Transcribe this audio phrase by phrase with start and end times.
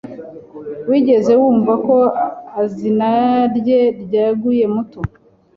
[0.89, 1.97] Wigeze wumva ko
[2.63, 4.99] izinarye ryaguye moto